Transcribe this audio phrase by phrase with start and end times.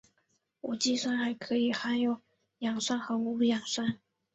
[0.61, 2.23] 无机酸还可以分成含
[2.57, 3.99] 氧酸和无氧酸。